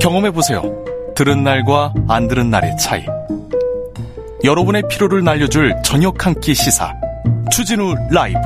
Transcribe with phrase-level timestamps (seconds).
[0.00, 0.62] 경험해 보세요.
[1.14, 3.04] 들은 날과 안 들은 날의 차이.
[4.42, 6.94] 여러분의 피로를 날려줄 저녁 한 끼 시사.
[7.50, 8.38] 추진우 라이브.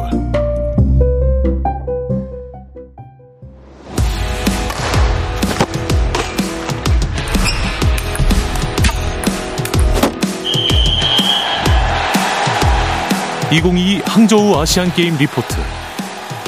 [13.52, 15.55] (2022) 항저우 아시안 게임 리포트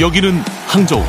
[0.00, 1.04] 여기는 항저우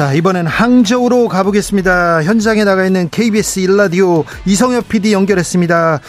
[0.00, 2.22] 자, 이번엔 항저우로 가보겠습니다.
[2.24, 6.00] 현장에 나가 있는 KBS 일라디오 이성엽 PD 연결했습니다.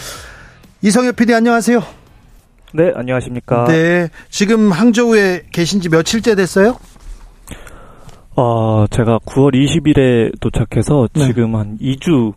[0.82, 1.84] 이성엽 PD 안녕하세요.
[2.74, 3.66] 네, 안녕하십니까.
[3.66, 6.78] 네, 지금 항저우에 계신 지 며칠째 됐어요?
[8.38, 11.26] 어, 제가 9월 20일에 도착해서 네.
[11.26, 12.32] 지금 한 2주,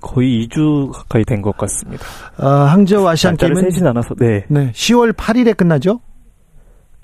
[0.00, 2.04] 거의 2주 가까이 된 것 같습니다.
[2.36, 4.44] 아, 항저우 아시안 게임은 세진 않아서, 네.
[4.46, 5.98] 네, 10월 8일에 끝나죠?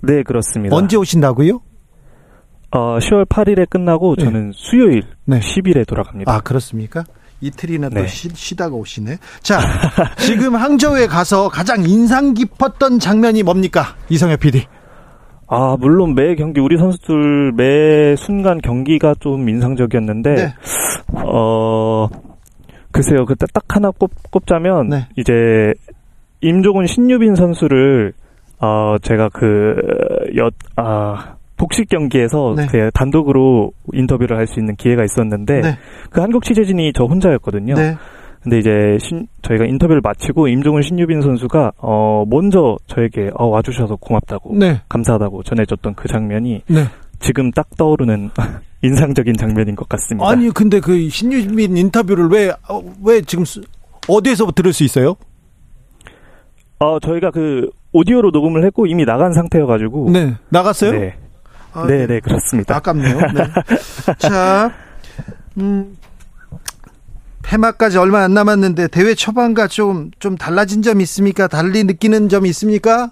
[0.03, 0.77] 네, 그렇습니다.
[0.77, 1.61] 언제 오신다고요?
[2.73, 4.25] 어, 10월 8일에 끝나고 네.
[4.25, 5.41] 저는 수요일 네.
[5.41, 6.33] 10일에 돌아갑니다.
[6.33, 7.05] 아, 그렇습니까?
[7.41, 8.07] 이틀이나 또 네.
[8.07, 9.17] 쉬, 쉬다가 오시네.
[9.43, 9.61] 자,
[10.19, 13.97] 지금 항저우에 가서 가장 인상 깊었던 장면이 뭡니까?
[14.09, 14.67] 이성엽 PD.
[15.49, 20.55] 아, 물론 매 경기, 우리 선수들 매 순간 경기가 좀 인상적이었는데, 네.
[21.25, 22.07] 어,
[22.93, 25.09] 글쎄요, 그때 딱 하나 꼽, 꼽자면, 네.
[25.17, 25.33] 이제,
[26.41, 28.13] 임종훈 신유빈 선수를,
[28.61, 29.75] 어, 제가 그,
[30.37, 32.67] 여, 아, 복식 경기에서 네.
[32.71, 35.79] 그 단독으로 인터뷰를 할 수 있는 기회가 있었는데, 네.
[36.09, 37.75] 그 한국 취재진이 저 혼자였거든요.
[37.75, 37.97] 네.
[38.43, 44.57] 근데 이제 신, 저희가 인터뷰를 마치고 임종훈 신유빈 선수가, 어, 먼저 저에게, 어, 와주셔서 고맙다고,
[44.57, 44.81] 네.
[44.89, 46.85] 감사하다고 전해줬던 그 장면이 네.
[47.19, 48.31] 지금 딱 떠오르는
[48.83, 50.27] 인상적인 장면인 것 같습니다.
[50.27, 53.61] 아니, 근데 그 신유민 인터뷰를 왜, 어, 왜 지금 수-
[54.09, 55.15] 어디에서 들을 수 있어요?
[56.79, 60.09] 어, 저희가 그 오디오로 녹음을 했고 이미 나간 상태여가지고.
[60.11, 60.33] 네.
[60.49, 60.93] 나갔어요?
[60.93, 61.15] 네.
[61.73, 62.77] 아, 네, 네, 그렇습니다.
[62.77, 63.17] 아깝네요.
[63.17, 64.15] 네.
[64.19, 64.73] 자,
[65.59, 65.97] 음,
[67.43, 71.49] 폐막까지 얼마 안 남았는데 대회 초반과 좀, 좀 달라진 점이 있습니까?
[71.49, 73.11] 달리 느끼는 점이 있습니까?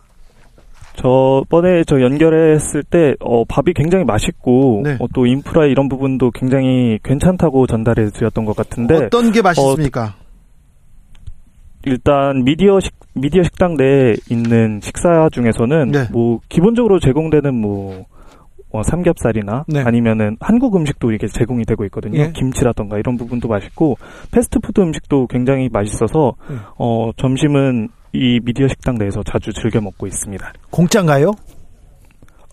[0.95, 4.97] 저번에 저 연결했을 때, 어, 밥이 굉장히 맛있고, 네.
[4.99, 10.17] 어, 또 인프라 이런 부분도 굉장히 괜찮다고 전달해 주셨던 것 같은데, 어떤 게 맛있습니까?
[11.85, 16.09] 일단 미디어 식, 미디어 식당 내에 있는 식사 중에서는, 네.
[16.11, 18.05] 뭐, 기본적으로 제공되는 뭐,
[18.71, 19.81] 어, 삼겹살이나 네.
[19.83, 22.19] 아니면은 한국 음식도 이렇게 제공이 되고 있거든요.
[22.21, 22.33] 예.
[22.35, 23.97] 김치라던가 이런 부분도 맛있고
[24.31, 26.57] 패스트푸드 음식도 굉장히 맛있어서 네.
[26.79, 30.53] 어 점심은 이 미디어 식당 내에서 자주 즐겨 먹고 있습니다.
[30.71, 31.33] 공짜인가요?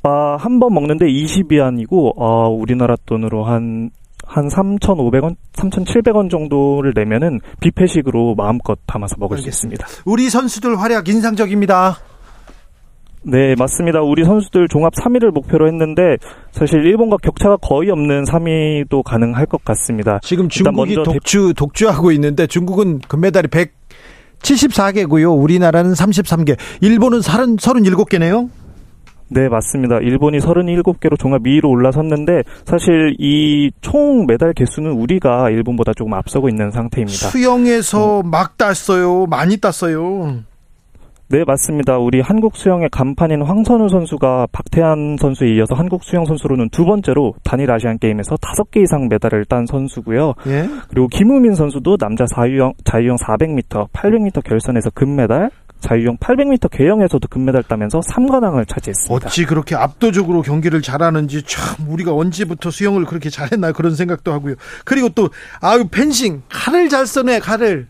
[0.03, 3.89] 아, 한 번 먹는데 20위안이고 아, 우리나라 돈으로 한한
[4.27, 9.87] 3,500원, 3,700원 정도를 내면은 뷔페식으로 마음껏 담아서 먹을 알겠습니다.
[9.87, 10.11] 수 있습니다.
[10.11, 11.97] 우리 선수들 활약 인상적입니다.
[13.27, 14.01] 네, 맞습니다.
[14.01, 16.17] 우리 선수들 종합 3위를 목표로 했는데
[16.51, 20.19] 사실 일본과 격차가 거의 없는 3위도 가능할 것 같습니다.
[20.21, 23.47] 지금 중국이 독주, 독주하고 있는데 중국은 금메달이
[24.43, 25.41] 174개고요.
[25.41, 26.55] 우리나라는 33개.
[26.81, 28.49] 일본은 30, 37개네요.
[29.27, 29.97] 네, 맞습니다.
[30.03, 36.69] 일본이 37개로 종합 2위로 올라섰는데 사실 이 총 메달 개수는 우리가 일본보다 조금 앞서고 있는
[36.69, 37.29] 상태입니다.
[37.29, 39.25] 수영에서 막 땄어요.
[39.25, 40.43] 많이 땄어요.
[41.27, 41.97] 네, 맞습니다.
[41.97, 47.71] 우리 한국 수영의 간판인 황선우 선수가 박태환 선수에 이어서 한국 수영 선수로는 두 번째로 단일
[47.71, 50.35] 아시안 게임에서 다섯 개 이상 메달을 딴 선수고요.
[50.45, 50.69] 예.
[50.87, 55.49] 그리고 김우민 선수도 남자 자유형 자유형 400m, 800m 결선에서 금메달,
[55.79, 59.27] 자유형 800m 개영에서도 금메달 따면서 3관왕을 차지했습니다.
[59.27, 64.55] 어찌 그렇게 압도적으로 경기를 잘하는지 참 우리가 언제부터 수영을 그렇게 잘했나 그런 생각도 하고요.
[64.83, 65.29] 그리고 또
[65.59, 67.87] 아유 펜싱 칼을 잘 써네 칼을.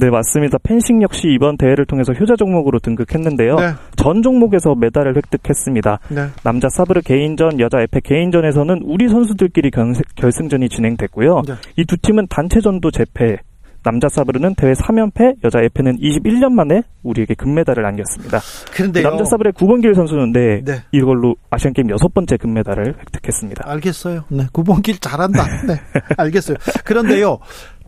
[0.00, 0.56] 네, 맞습니다.
[0.62, 3.56] 펜싱 역시 이번 대회를 통해서 효자 종목으로 등극했는데요.
[3.56, 3.72] 네.
[3.96, 5.98] 전 종목에서 메달을 획득했습니다.
[6.08, 6.26] 네.
[6.42, 11.42] 남자 사브르 개인전, 여자 에페 개인전에서는 우리 선수들끼리 견- 결승 전이 진행됐고요.
[11.46, 11.54] 네.
[11.76, 13.36] 이두 팀은 단체전도 재패.
[13.82, 18.38] 남자 사브르는 대회 3연패, 여자 에페는 21년 만에 우리에게 금메달을 안겼습니다.
[18.74, 19.02] 그런데요.
[19.08, 20.82] 남자 사브르의 구본길 선수는 네, 네.
[20.92, 23.64] 이걸로 아시안 게임 여섯 번째 금메달을 획득했습니다.
[23.66, 24.24] 알겠어요.
[24.28, 24.44] 네.
[24.52, 25.44] 구본길 잘한다.
[25.66, 25.74] 네.
[26.18, 26.58] 알겠어요.
[26.84, 27.38] 그런데요.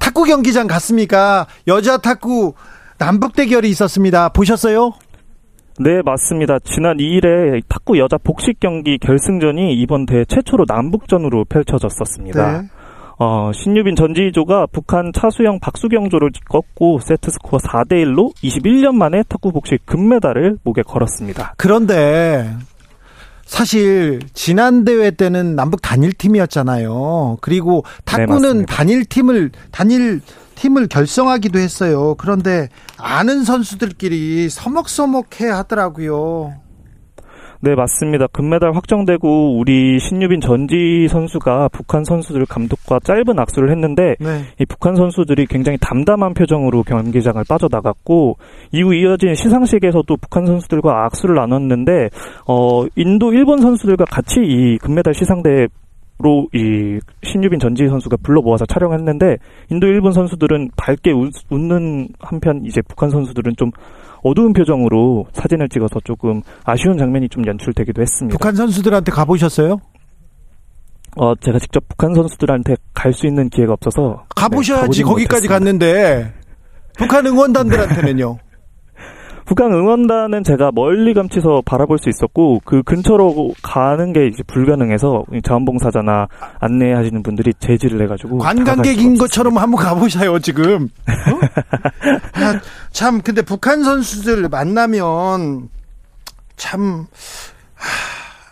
[0.02, 1.46] 탁구 경기장 갔습니까?
[1.68, 2.54] 여자 탁구
[2.98, 4.30] 남북 대결이 있었습니다.
[4.30, 4.92] 보셨어요?
[5.78, 6.58] 네, 맞습니다.
[6.64, 12.62] 지난 2일에 탁구 여자 복식 경기 결승전이 이번 대회 최초로 남북전으로 펼쳐졌었습니다.
[12.62, 12.68] 네.
[13.18, 19.86] 어, 신유빈 전지희조가 북한 차수영 박수경조를 꺾고 세트 스코어 4대 1로 21년 만에 탁구 복식
[19.86, 21.54] 금메달을 목에 걸었습니다.
[21.56, 22.50] 그런데
[23.52, 27.36] 사실 지난 대회 때는 남북 단일 팀이었잖아요.
[27.42, 30.22] 그리고 탁구는 네, 단일 팀을 단일
[30.54, 32.14] 팀을 결성하기도 했어요.
[32.16, 36.61] 그런데 아는 선수들끼리 서먹서먹해 하더라고요.
[37.64, 38.26] 네, 맞습니다.
[38.26, 44.42] 금메달 확정되고 우리 신유빈 전지 선수가 북한 선수들 감독과 짧은 악수를 했는데 네.
[44.58, 48.36] 이 북한 선수들이 굉장히 담담한 표정으로 경기장을 빠져나갔고
[48.72, 52.10] 이후 이어진 시상식에서도 북한 선수들과 악수를 나눴는데
[52.48, 55.68] 어 인도 일본 선수들과 같이 이 금메달 시상대 로
[56.54, 59.36] 이 신유빈 전지 선수가 불러 모아서 촬영했는데
[59.70, 63.70] 인도 일본 선수들은 밝게 웃, 는 한편 이제 북한 선수들은 좀
[64.22, 68.32] 어두운 표정으로 사진을 찍어서 조금 아쉬운 장면이 좀 연출되기도 했습니다.
[68.36, 69.78] 북한 선수들한테 가보셨어요?
[71.16, 75.48] 어, 제가 직접 북한 선수들한테 갈 수 있는 기회가 없어서 가보셔야지 네, 거기까지.
[75.48, 76.32] 갔는데
[76.96, 78.38] 북한 응원단들한테는요.
[79.54, 86.26] 북한 응원단은 제가 멀리 감치서 바라볼 수 있었고 그 근처로 가는 게 이제 불가능해서 자원봉사자나
[86.58, 90.88] 안내하시는 분들이 제지를 해가지고 관광객인 것처럼 한번 가보셔요 지금.
[91.06, 92.42] 어?
[92.42, 92.60] 아,
[92.92, 95.68] 참 근데 북한 선수들 만나면
[96.56, 97.06] 참.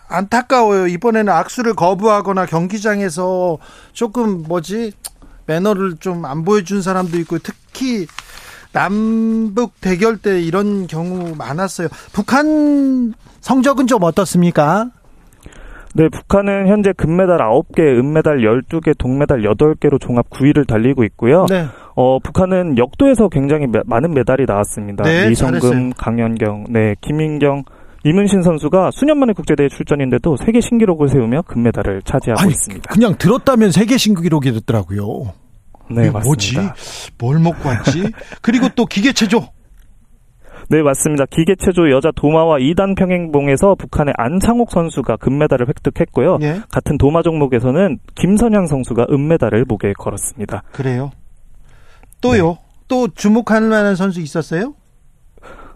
[0.09, 0.87] 안타까워요.
[0.89, 3.57] 이번에는 악수를 거부하거나 경기장에서
[3.95, 4.93] 조금 뭐지
[5.47, 8.07] 매너를 좀 안 보여준 사람도 있고 특히
[8.73, 11.89] 남북 대결 때 이런 경우 많았어요.
[12.13, 14.91] 북한 성적은 좀 어떻습니까?
[15.95, 21.47] 네, 북한은 현재 금메달 9개, 은메달 12개, 동메달 8개로 종합 9위를 달리고 있고요.
[21.49, 21.67] 네.
[21.97, 25.03] 어, 북한은 역도에서 굉장히 매, 많은 메달이 나왔습니다.
[25.03, 27.65] 네, 이성금, 강현경, 네, 김인경,
[28.05, 32.95] 이문신 선수가 수년 만에 국제대회 출전인데도 세계 신기록을 세우며 금메달을 차지하고 아니, 있습니다.
[32.95, 35.33] 그냥 들었다면 세계 신기록이 됐더라고요.
[35.91, 36.23] 네, 맞습니다.
[36.23, 36.57] 뭐지?
[37.19, 38.13] 뭘 먹고 왔지?
[38.43, 39.49] 그리고 또 기계 체조.
[40.71, 41.27] 네, 맞습니다.
[41.27, 46.39] 기계체조 여자 도마와 2단 평행봉에서 북한의 안창옥 선수가 금메달을 획득했고요.
[46.43, 46.61] 예?
[46.71, 50.63] 같은 도마 종목에서는 김선양 선수가 은메달을 목에 걸었습니다.
[50.71, 51.11] 그래요?
[52.21, 52.51] 또요?
[52.51, 52.57] 네.
[52.87, 54.75] 또 주목할 만한 선수 있었어요?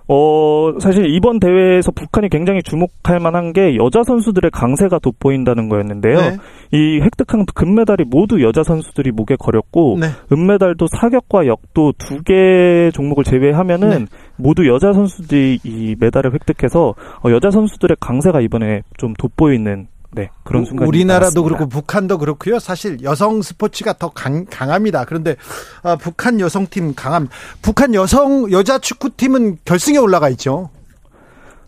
[0.07, 6.17] 어, 사실 이번 대회에서 북한이 굉장히 주목할 만한 게 여자 선수들의 강세가 돋보인다는 거였는데요.
[6.17, 6.37] 네.
[6.73, 10.09] 이 획득한 금메달이 모두 여자 선수들이 목에 걸렸고 네.
[10.31, 14.05] 은메달도 사격과 역도 두 개 종목을 제외하면은 네.
[14.37, 20.65] 모두 여자 선수들이 이 메달을 획득해서 어, 여자 선수들의 강세가 이번에 좀 돋보이는 네, 그런
[20.65, 21.43] 순간이 우리나라도.
[21.43, 22.59] 그렇고 북한도 그렇고요.
[22.59, 25.05] 사실 여성 스포츠가 더 강, 강합니다.
[25.05, 25.37] 그런데
[25.83, 27.29] 어, 북한 여성팀 강함.
[27.63, 30.71] 북한 여성 여자 축구팀은 결승에 올라가 있죠.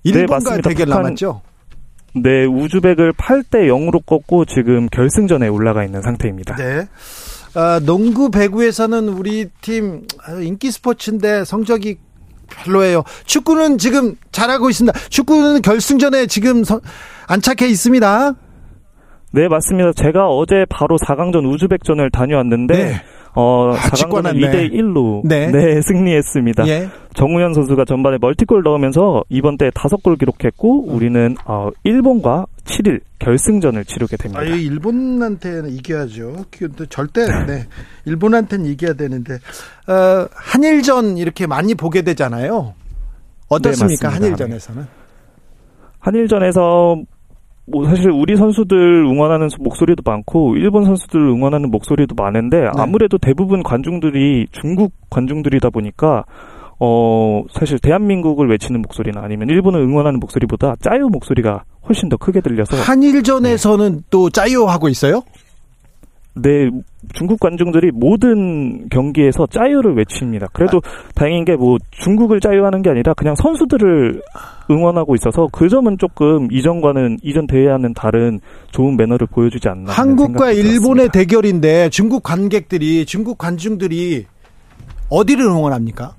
[0.05, 1.43] 네, 일본과 네, 대결 북한, 남았죠.
[2.15, 6.57] 네, 우즈벡을 8대 0으로 꺾고 지금 결승전에 올라가 있는 상태입니다.
[6.57, 6.89] 네.
[7.57, 10.07] 어, 농구 배구에서는 우리 팀
[10.43, 11.97] 인기 스포츠인데 성적이
[12.49, 13.05] 별로예요.
[13.27, 14.99] 축구는 지금 잘하고 있습니다.
[15.11, 16.81] 축구는 결승전에 지금 서,
[17.29, 18.35] 안착해 있습니다.
[19.33, 19.93] 네, 맞습니다.
[19.93, 23.03] 제가 어제 바로 4강전 우즈벡전을 다녀왔는데 네.
[23.37, 25.51] 어, 아, 4강전 2대 1로 네.
[25.51, 25.81] 네.
[25.87, 26.67] 승리했습니다.
[26.69, 26.89] 예.
[27.15, 34.17] 정우현 선수가 전반에 멀티골 넣으면서 이번 때 5골 기록했고 우리는 어, 일본과 7일 결승전을 치르게
[34.17, 34.41] 됩니다.
[34.41, 36.47] 아, 일본한테는 이겨야죠.
[36.89, 37.67] 절대 네.
[38.07, 42.73] 일본한테는 이겨야 되는데 어, 한일전 이렇게 많이 보게 되잖아요.
[43.49, 44.09] 어떻습니까?
[44.09, 44.87] 네, 한일전에서는?
[45.99, 47.03] 한일전에서
[47.67, 52.71] 뭐 사실 우리 선수들 응원하는 목소리도 많고 일본 선수들 응원하는 목소리도 많은데 네.
[52.77, 56.25] 아무래도 대부분 관중들이 중국 관중들이다 보니까
[56.79, 62.77] 어 사실 대한민국을 외치는 목소리나 아니면 일본을 응원하는 목소리보다 짜요 목소리가 훨씬 더 크게 들려서
[62.77, 64.01] 한일전에서는 네.
[64.11, 65.23] 또 짜요 하고 있어요?
[66.39, 66.71] 네,
[67.15, 70.49] 중국 관중들이 모든 경기에서 짜유를 외칩니다.
[70.53, 71.09] 그래도 아.
[71.15, 74.21] 다행인 게 뭐 중국을 짜유하는 게 아니라 그냥 선수들을
[74.71, 78.41] 응원하고 있어서 그 점은 조금 이전과는 이전 대회와는 다른
[78.73, 79.91] 좋은 매너를 보여주지 않나.
[79.91, 84.27] 한국과 일본의 대결인데 중국 관객들이 중국 관중들이
[85.09, 86.15] 어디를 응원합니까?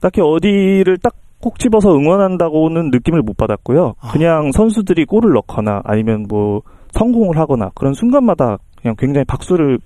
[0.00, 3.94] 딱히 어디를 딱꼭 집어서 응원한다고는 느낌을 못 받았고요.
[4.00, 4.12] 아.
[4.12, 9.78] 그냥 선수들이 골을 넣거나 아니면 뭐 성공을 하거나 그런 순간마다 그냥 굉장히 박수를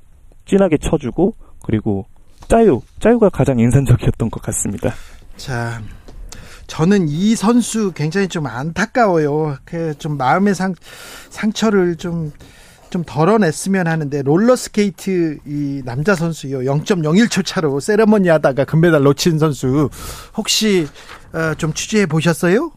[0.46, 1.34] 진하게 쳐주고
[1.64, 2.06] 그리고
[2.48, 4.92] 加油 加油가 가장 인상적이었던 것 같습니다.
[5.36, 5.80] 자,
[6.66, 9.56] 저는 이 선수 굉장히 좀 안타까워요.
[9.64, 10.74] 그 좀 마음의 상
[11.30, 19.88] 상처를 좀좀 덜어냈으면 하는데 롤러스케이트 이 남자 선수요 0.01초 차로 세레머니 하다가 금메달 놓친 선수
[20.36, 20.86] 혹시
[21.32, 22.70] 어, 좀 취재해 보셨어요?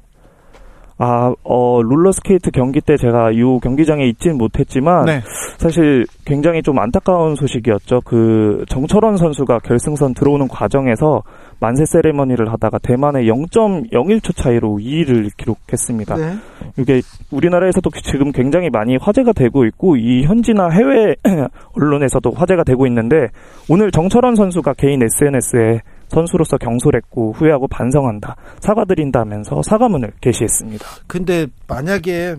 [0.99, 5.21] 아, 어, 롤러스케이트 경기 때 제가 이 경기장에 있진 못했지만 네.
[5.57, 8.01] 사실 굉장히 좀 안타까운 소식이었죠.
[8.03, 11.21] 그 정철원 선수가 결승선 들어오는 과정에서
[11.59, 16.15] 만세 세레머니를 하다가 대만에 0.01초 차이로 2위를 기록했습니다.
[16.15, 16.33] 네.
[16.77, 17.01] 이게
[17.31, 21.15] 우리나라에서도 지금 굉장히 많이 화제가 되고 있고 이 현지나 해외
[21.73, 23.27] 언론에서도 화제가 되고 있는데
[23.69, 28.35] 오늘 정철원 선수가 개인 SNS에 선수로서 경솔했고 후회하고 반성한다.
[28.59, 30.85] 사과드린다면서 사과문을 게시했습니다.
[31.07, 32.35] 근데 만약에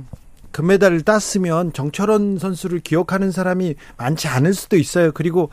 [0.50, 5.12] 금메달을 땄으면 정철원 선수를 기억하는 사람이 많지 않을 수도 있어요.
[5.12, 5.50] 그리고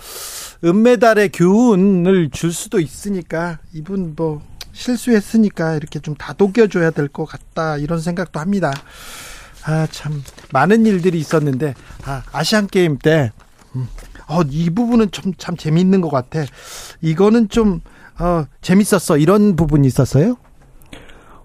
[0.63, 4.41] 은메달의 교훈을 줄 수도 있으니까 이분 뭐
[4.71, 8.71] 실수했으니까 이렇게 좀 다독여줘야 될 것 같다 이런 생각도 합니다.
[9.63, 11.73] 아 참 많은 일들이 있었는데
[12.05, 13.31] 아, 아시안 게임 때
[13.75, 13.87] 음,
[14.27, 16.45] 어, 이 부분은 좀참 재미있는 것 같아.
[17.01, 17.81] 이거는 좀
[18.19, 20.35] 어, 재밌었어 이런 부분이 있었어요?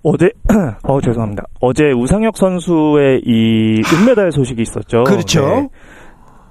[0.02, 0.30] 어제
[0.84, 1.44] 어 죄송합니다.
[1.60, 5.04] 어제 우상혁 선수의 이 은메달 소식이 있었죠.
[5.04, 5.42] 그렇죠.
[5.42, 5.68] 네.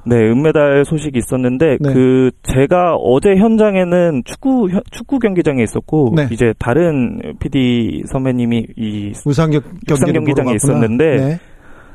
[0.05, 1.93] 네, 은메달 소식이 있었는데 네.
[1.93, 6.27] 그 제가 어제 현장에는 축구 축구 경기장에 있었고 네.
[6.31, 11.39] 이제 다른 PD 선배님이 이 우상혁 경기장에 있었는데 네.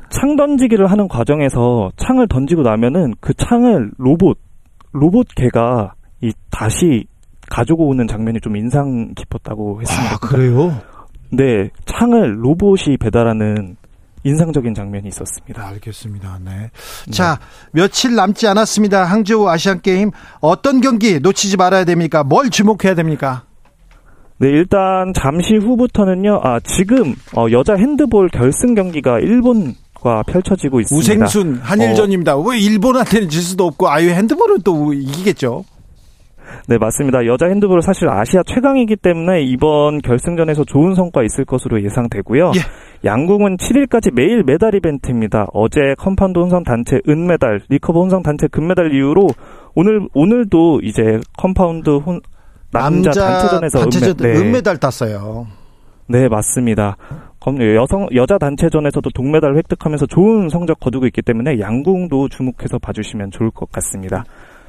[0.09, 4.37] 창 던지기를 하는 과정에서 창을 던지고 나면은 그 창을 로봇
[4.91, 7.05] 로봇 개가 이 다시
[7.49, 10.15] 가지고 오는 장면이 좀 인상 깊었다고 했습니다.
[10.15, 10.81] 아, 그래요?
[11.31, 13.77] 네, 창을 로봇이 배달하는
[14.23, 15.67] 인상적인 장면이 있었습니다.
[15.67, 16.39] 알겠습니다.
[16.43, 16.51] 네.
[17.05, 17.11] 네.
[17.11, 17.39] 자,
[17.71, 19.03] 며칠 남지 않았습니다.
[19.03, 20.11] 항저우 아시안 게임
[20.41, 22.23] 어떤 경기 놓치지 말아야 됩니까?
[22.23, 23.43] 뭘 주목해야 됩니까?
[24.37, 26.41] 네, 일단 잠시 후부터는요.
[26.43, 31.25] 아, 지금 어, 여자 핸드볼 결승 경기가 일본 과 펼쳐지고 있습니다.
[31.25, 32.35] 우생순 한일전입니다.
[32.35, 32.41] 어.
[32.41, 35.63] 왜 일본한테는 질 수도 없고 아유 핸드볼은 또 이기겠죠?
[36.67, 37.25] 네, 맞습니다.
[37.25, 42.51] 여자 핸드볼 사실 아시아 최강이기 때문에 이번 결승전에서 좋은 성과 있을 것으로 예상되고요.
[42.55, 43.07] 예.
[43.07, 45.47] 양궁은 7일까지 매일 메달 이벤트입니다.
[45.53, 49.27] 어제 컴파운드 혼성 단체 은메달, 리커브 혼성 단체 금메달 이후로
[49.75, 52.21] 오늘 오늘도 이제 컴파운드 혼
[52.71, 54.39] 남자, 남자 단체전에서 단체전, 은메, 네.
[54.39, 55.47] 은메달 땄어요.
[56.07, 56.97] 네, 맞습니다.
[57.75, 63.71] 여성 여자 단체전에서도 동메달을 획득하면서 좋은 성적 거두고 있기 때문에 양궁도 주목해서 봐주시면 좋을 것
[63.71, 64.23] 같습니다.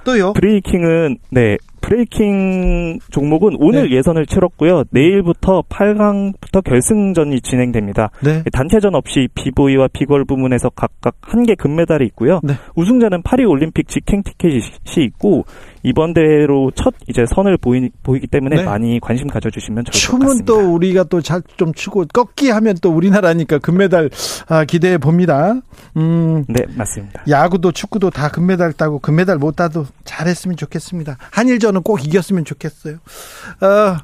[0.06, 0.32] 또요?
[0.34, 3.96] 브레이킹은 네 브레이킹 종목은 오늘 네.
[3.96, 4.84] 예선을 치렀고요.
[4.90, 8.10] 내일부터 8강부터 결승전이 진행됩니다.
[8.24, 8.42] 네.
[8.52, 12.40] 단체전 없이 비보이와 비걸 부문에서 각각 한 개 금메달이 있고요.
[12.42, 12.54] 네.
[12.74, 14.60] 우승자는 파리 올림픽 직행 티켓이
[14.96, 15.44] 있고
[15.84, 18.64] 이번 대회로 첫 이제 선을 보이, 보이기 때문에 네.
[18.64, 20.26] 많이 관심 가져주시면 좋을 것 같습니다.
[20.26, 24.10] 춤은 또 우리가 또잘좀 추고 꺾기 하면 또 우리나라니까 금메달
[24.48, 25.54] 아, 기대해 봅니다.
[25.96, 27.22] 음, 네 맞습니다.
[27.28, 31.16] 야구도 축구도 다 금메달 따고 금메달 못 따도 잘했으면 좋겠습니다.
[31.30, 32.96] 한일전 은꼭 이겼으면 좋겠어요.
[32.96, 33.96] 어,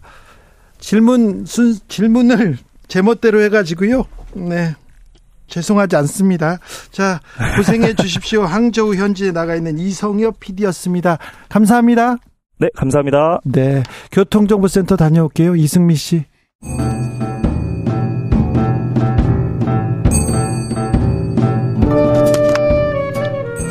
[0.79, 4.05] 질문 순 질문을 제멋대로 해가지고요.
[4.35, 4.75] 네.
[5.49, 6.59] 죄송하지 않습니다.
[6.91, 7.21] 자,
[7.57, 8.43] 고생해 주십시오.
[8.45, 11.19] 항저우 현지에 나가 있는 이성엽 PD였습니다.
[11.51, 12.17] 감사합니다.
[12.59, 13.41] 네, 감사합니다.
[13.45, 13.83] 네.
[14.13, 15.57] 교통정보센터 다녀올게요.
[15.57, 16.25] 이승미 씨.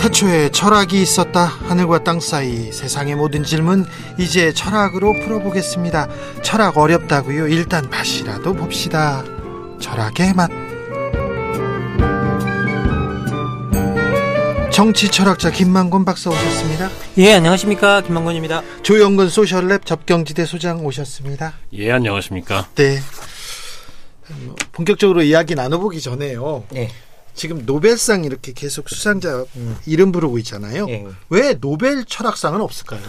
[0.01, 1.45] 태초에 철학이 있었다.
[1.45, 3.85] 하늘과 땅 사이 세상의 모든 질문
[4.17, 6.07] 이제 철학으로 풀어보겠습니다.
[6.41, 7.47] 철학 어렵다고요?
[7.47, 9.23] 일단 맛이라도 봅시다.
[9.79, 10.49] 철학의 맛.
[14.71, 16.89] 정치 철학자 김만곤 박사 오셨습니다.
[17.19, 18.01] 예, 안녕하십니까.
[18.01, 18.63] 김만곤입니다.
[18.81, 21.53] 조영근 소셜랩 접경지대 소장 오셨습니다.
[21.73, 22.67] 예, 안녕하십니까.
[22.73, 22.97] 네.
[24.71, 26.63] 본격적으로 이야기 나눠보기 전에요.
[26.71, 26.89] 네.
[27.33, 29.77] 지금 노벨상 이렇게 계속 수상자 음.
[29.85, 30.85] 이름 부르고 있잖아요.
[30.85, 31.07] 네.
[31.29, 33.01] 왜 노벨 철학상은 없을까요?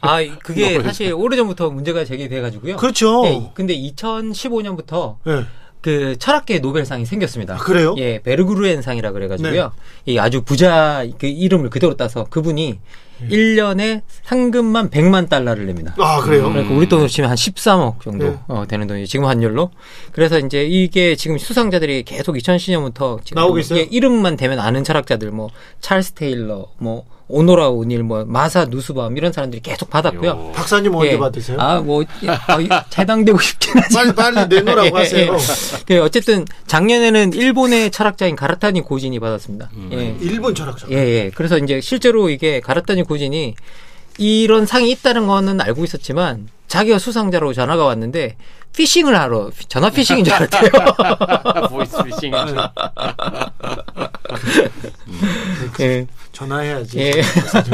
[0.00, 2.76] 아, 그게 사실 오래전부터 문제가 제기돼 가지고요.
[2.76, 3.22] 그렇죠.
[3.22, 5.44] 네, 근데 2015년부터 네.
[5.84, 7.56] 그 철학계 노벨상이 생겼습니다.
[7.56, 7.94] 아, 그래요?
[7.98, 9.72] 예, 베르그루엔상이라 그래가지고요.
[10.06, 10.12] 네.
[10.12, 12.78] 이 아주 부자 그 이름을 그대로 따서 그분이
[13.20, 13.28] 음.
[13.28, 15.94] 1년에 상금만 100만 달러를 냅니다.
[15.98, 16.48] 아, 그래요?
[16.48, 18.38] 그러니까 우리 돈으로 치면 한 13억 정도 네.
[18.48, 19.72] 어, 되는 돈이 지금 환율로.
[20.12, 23.82] 그래서 이제 이게 지금 수상자들이 계속 2010년부터 지금 나오고 있어요.
[23.90, 25.50] 이름만 되면 아는 철학자들 뭐
[25.82, 30.52] 찰스 테일러 뭐 오노라 오닐, 뭐 마사 누스밤 이런 사람들이 계속 받았고요.
[30.54, 31.18] 박사님 언제 예.
[31.18, 31.58] 받으세요?
[31.58, 32.04] 아뭐 어,
[32.98, 35.36] 해당되고 싶긴 하지만 빨리 빨리 내놓으라고 하세요.
[35.90, 35.98] 예.
[35.98, 39.70] 어쨌든 작년에는 일본의 철학자인 가라타니 고진이 받았습니다.
[39.74, 39.88] 음.
[39.92, 40.14] 예.
[40.20, 40.86] 일본 철학자.
[40.90, 41.30] 예, 예.
[41.34, 43.54] 그래서 이제 실제로 이게 가라타니 고진이
[44.18, 48.36] 이런 상이 있다는 거는 알고 있었지만 자기가 수상자로 전화가 왔는데
[48.76, 50.70] 피싱을 하러 전화 피싱인 줄 알았대요.
[51.70, 52.32] 보이스 피싱.
[55.80, 56.06] 예.
[56.34, 56.98] 전화해야지.
[56.98, 57.12] 예.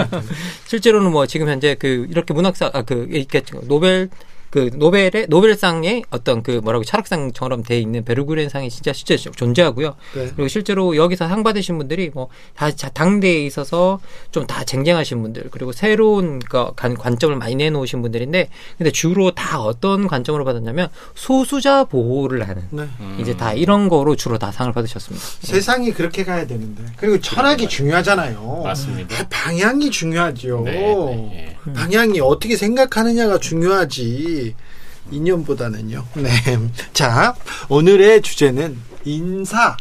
[0.69, 4.09] 실제로는 뭐 지금 현재 그 이렇게 문학사 아그 이렇게 노벨
[4.51, 9.95] 그 노벨의 노벨상의 어떤 그 뭐라고 철학상처럼 돼 있는 베르구렌상이 진짜 실제 존재하고요.
[10.15, 10.27] 네.
[10.35, 14.01] 그리고 실제로 여기서 상 받으신 분들이 뭐다 당대에 있어서
[14.33, 20.09] 좀 다 쟁쟁하신 분들 그리고 새로운 그 관점을 많이 내놓으신 분들인데 근데 주로 다 어떤
[20.09, 22.89] 관점으로 받았냐면 소수자 보호를 하는 네.
[23.21, 25.25] 이제 다 이런 거로 주로 다 상을 받으셨습니다.
[25.43, 28.63] 세상이 그렇게 가야 되는데 그리고 철학이 중요하잖아요.
[28.65, 29.29] 맞습니다.
[29.29, 30.63] 방향이 중요하죠.
[30.65, 31.31] 네, 네.
[31.35, 31.57] 예.
[31.75, 34.55] 방향이 어떻게 생각하느냐가 중요하지.
[35.11, 36.07] 이념보다는요.
[36.15, 36.31] 네.
[36.93, 37.35] 자,
[37.69, 39.77] 오늘의 주제는 인사,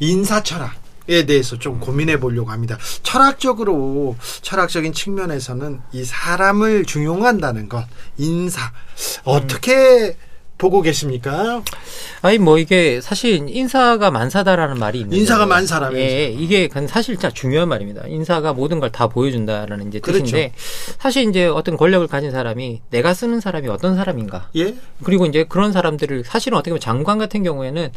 [0.00, 0.74] 인사 철학.
[1.10, 2.76] 에 대해서 좀 고민해 보려고 합니다.
[3.02, 7.86] 철학적으로 철학적인 측면에서는 이 사람을 중용한다는 것,
[8.18, 8.70] 인사
[9.24, 10.18] 어떻게
[10.58, 11.62] 보고 계십니까?
[12.20, 17.68] 아니 뭐 이게 사실 인사가 만사다라는 말이 있는데 인사가 만사라면 예, 이게 사실 진짜 중요한
[17.68, 18.02] 말입니다.
[18.08, 20.24] 인사가 모든 걸 다 보여준다라는 이제 그렇죠.
[20.24, 20.52] 뜻인데
[20.98, 24.48] 사실 이제 어떤 권력을 가진 사람이 내가 쓰는 사람이 어떤 사람인가?
[24.56, 24.74] 예.
[25.04, 27.90] 그리고 이제 그런 사람들을 사실은 어떻게 보면 장관 같은 경우에는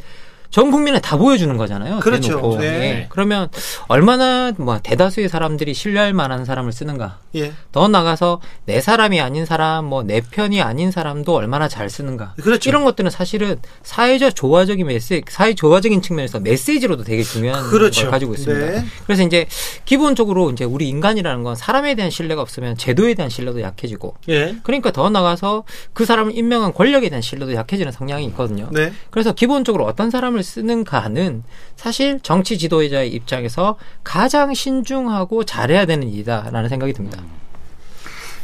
[0.51, 1.99] 전 국민에 다 보여주는 거잖아요.
[2.01, 2.57] 그렇죠.
[2.59, 2.69] 네.
[2.71, 3.05] 네.
[3.09, 3.47] 그러면
[3.87, 7.19] 얼마나 뭐 대다수의 사람들이 신뢰할 만한 사람을 쓰는가.
[7.35, 7.53] 예.
[7.71, 12.33] 더 나가서 내 사람이 아닌 사람, 뭐 내 편이 아닌 사람도 얼마나 잘 쓰는가.
[12.41, 12.69] 그렇죠.
[12.69, 18.01] 이런 것들은 사실은 사회적 조화적인 메시지, 사회 조화적인 측면에서 메시지로도 되게 중요한 그렇죠.
[18.01, 18.71] 걸 가지고 있습니다.
[18.71, 18.85] 네.
[19.05, 19.45] 그래서 이제
[19.85, 24.15] 기본적으로 이제 우리 인간이라는 건 사람에 대한 신뢰가 없으면 제도에 대한 신뢰도 약해지고.
[24.27, 24.57] 예.
[24.63, 28.67] 그러니까 더 나가서 그 사람을 임명한 권력에 대한 신뢰도 약해지는 성향이 있거든요.
[28.73, 28.91] 네.
[29.11, 31.43] 그래서 기본적으로 어떤 사람을 방법을 쓰는가는
[31.75, 37.21] 사실 정치 지도자의 입장에서 가장 신중하고 잘해야 되는 일이다라는 생각이 듭니다.
[37.21, 37.29] 음.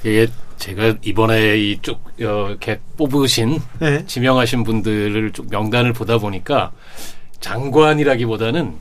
[0.04, 0.27] 이게
[0.58, 4.06] 제가 이번에 이쪽 어, 이렇게 뽑으신 네.
[4.06, 6.72] 지명하신 분들을 쭉 명단을 보다 보니까
[7.39, 8.75] 장관이라기보다는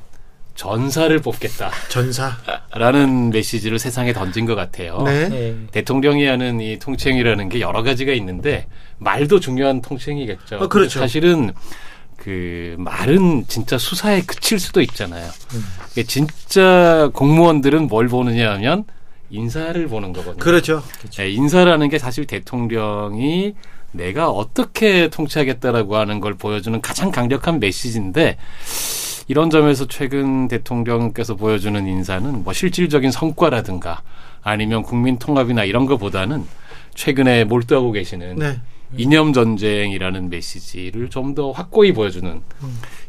[0.55, 1.71] 전사를 뽑겠다.
[1.91, 2.33] 전사.
[2.75, 5.03] 라는 메시지를 세상에 던진 것 같아요.
[5.03, 5.29] 네.
[5.29, 5.57] 네.
[5.71, 10.57] 대통령이 하는 이 통칭이라는 게 여러 가지가 있는데 말도 중요한 통칭이겠죠.
[10.57, 11.01] 어, 그렇죠.
[11.01, 11.53] 사실은
[12.27, 15.31] 그 말은 진짜 수사에 그칠 수도 있잖아요.
[15.55, 16.03] 음.
[16.09, 18.83] 진짜 공무원들은 뭘 보느냐 하면
[19.31, 20.39] 인사를 보는 거거든요.
[20.39, 20.83] 그렇죠.
[21.19, 23.55] 네, 인사라는 게 사실 대통령이
[23.93, 28.39] 내가 어떻게 통치하겠다라고 하는 걸 보여주는 가장 강력한 메시지인데
[29.29, 34.03] 이런 점에서 최근 대통령께서 보여주는 인사는 뭐 실질적인 성과라든가
[34.43, 36.45] 아니면 국민 통합이나 이런 것보다는
[36.93, 38.61] 최근에 몰두하고 계시는 네.
[38.97, 42.41] 이념 전쟁이라는 메시지를 좀 더 확고히 보여주는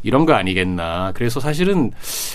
[0.04, 1.12] 이런 거 아니겠나.
[1.14, 1.92] 그래서 사실은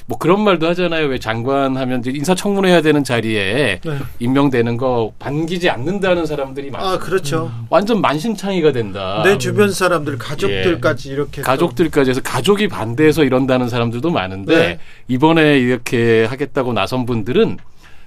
[0.06, 1.06] 뭐 그런 말도 하잖아요.
[1.08, 3.98] 왜 장관 하면 인사청문회 해야 되는 자리에 네.
[4.20, 6.92] 임명되는 거 반기지 않는다는 사람들이 많아요.
[6.92, 7.50] 아, 그렇죠.
[7.54, 7.66] 음.
[7.68, 9.22] 완전 만신창이가 된다.
[9.24, 11.12] 내 주변 사람들, 가족들까지 예.
[11.12, 11.42] 이렇게.
[11.42, 14.78] 가족들까지 해서 가족이 반대해서 이런다는 사람들도 많은데 네.
[15.08, 17.58] 이번에 이렇게 하겠다고 나선 분들은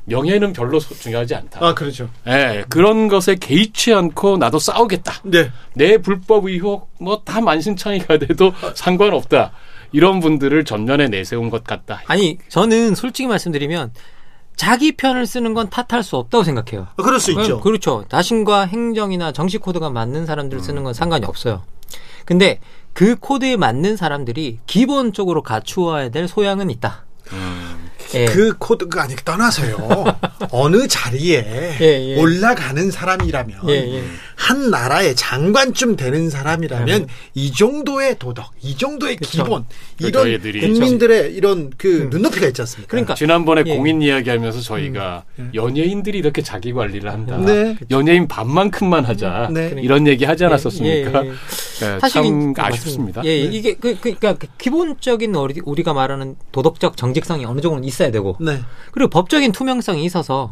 [0.06, 1.60] 명예는 별로 중요하지 않다.
[1.65, 2.10] 아, 그렇죠.
[2.28, 5.13] 예, 네, 그런 것에 개의치 않고 나도 싸우겠다.
[5.24, 5.52] 네.
[5.74, 9.52] 내 불법 의혹 뭐 다 만신창이가 돼도 상관없다.
[9.91, 12.02] 이런 분들을 전면에 내세운 것 같다.
[12.08, 13.94] 아니, 저는 솔직히 말씀드리면
[14.56, 16.88] 자기 편을 쓰는 건 탓할 수 없다고 생각해요.
[16.96, 17.60] 아, 그럴 수 있죠.
[17.62, 18.06] 그렇죠.
[18.10, 21.63] 자신과 행정이나 정치 코드가 맞는 사람들 을 쓰는 건 상관이 없어요.
[22.26, 22.60] 근데
[22.94, 27.06] 그 코드에 맞는 사람들이 기본적으로 갖추어야 될 소양은 있다.
[27.34, 27.85] 음.
[28.15, 28.25] 예.
[28.25, 30.06] 그 코드가 아니 떠나서요.
[30.51, 32.15] 어느 자리에 예, 예.
[32.15, 34.04] 올라가는 사람이라면 예, 예.
[34.36, 37.13] 한 나라의 장관쯤 되는 사람이라면 네.
[37.34, 39.43] 이 정도의 도덕, 이 정도의 그쵸.
[39.43, 39.65] 기본
[39.99, 42.10] 이런 국민들의 이런 그 음.
[42.10, 42.91] 눈높이가 있지 않습니까?
[42.91, 43.75] 그러니까 지난번에 예.
[43.75, 45.51] 공인 이야기하면서 저희가 음.
[45.54, 47.38] 연예인들이 이렇게 자기 관리를 한다.
[47.38, 47.75] 네.
[47.91, 49.49] 연예인 반만큼만 하자.
[49.51, 49.75] 네.
[49.82, 51.23] 이런 얘기 하지 않았었습니까?
[51.23, 53.23] 네, 사실 참 아쉽습니다.
[53.25, 55.34] 예, 이게 그, 그, 그러니까 기본적인
[55.65, 58.60] 우리가 말하는 도덕적 정직성이 어느 정도는 있어 야 되고 네.
[58.91, 60.50] 그리고 법적인 투명성이 있어서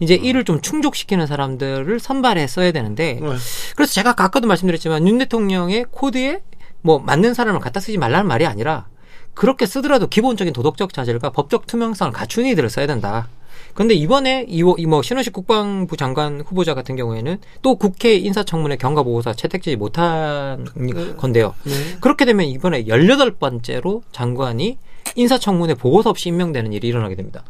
[0.00, 0.24] 이제 음.
[0.24, 3.28] 이를 좀 충족시키는 사람들을 선발해 써야 되는데 네.
[3.76, 6.42] 그래서 제가 아까도 말씀드렸지만 윤 대통령의 코드에
[6.80, 8.86] 뭐 맞는 사람을 갖다 쓰지 말라는 말이 아니라
[9.34, 13.28] 그렇게 쓰더라도 기본적인 도덕적 자질과 법적 투명성을 갖춘 이들을 써야 된다.
[13.74, 20.66] 근데 이번에 이뭐 신원식 국방부 장관 후보자 같은 경우에는 또 국회 인사청문회 경과보고서 채택되지 못한
[20.74, 21.14] 네.
[21.16, 21.54] 건데요.
[21.64, 21.72] 네.
[22.00, 24.78] 그렇게 되면 이번에 열여덟 번째로 장관이
[25.14, 27.44] 인사청문회 보고서 없이 임명되는 일이 일어나게 됩니다.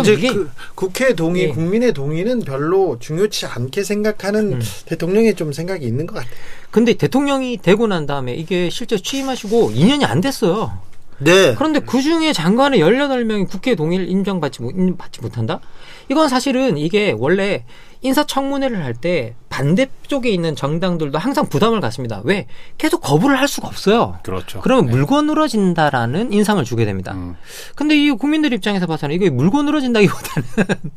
[0.00, 1.48] 이제 그 국회 동의, 예.
[1.48, 4.60] 국민의 동의는 별로 중요치 않게 생각하는 음.
[4.86, 6.32] 대통령의 좀 생각이 있는 것 같아요.
[6.70, 10.78] 근데 대통령이 되고 난 다음에 이게 실제 취임하시고 2년이 안 됐어요.
[11.18, 11.54] 네.
[11.56, 15.60] 그런데 그 중에 장관의 18명이 국회 동의를 인정받지, 못, 받지 못한다?
[16.08, 17.64] 이건 사실은 이게 원래
[18.02, 22.20] 인사청문회를 할 때 반대쪽에 있는 정당들도 항상 부담을 갖습니다.
[22.24, 22.46] 왜?
[22.76, 24.18] 계속 거부를 할 수가 없어요.
[24.22, 24.60] 그렇죠.
[24.60, 24.92] 그러면 네.
[24.92, 27.12] 물고 늘어진다라는 인상을 주게 됩니다.
[27.14, 27.34] 음.
[27.74, 30.48] 근데 이 국민들 입장에서 봐서는 이게 물고 늘어진다기보다는